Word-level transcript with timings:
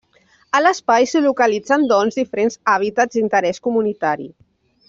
A 0.59 0.61
l’espai 0.63 1.05
s’hi 1.11 1.21
localitzen 1.25 1.85
doncs 1.93 2.19
diferents 2.21 2.59
hàbitats 2.75 3.19
d’interès 3.19 3.65
comunitari. 3.69 4.31